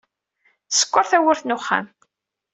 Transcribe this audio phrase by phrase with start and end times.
[0.69, 1.85] Sekker tawwurt n uxxam.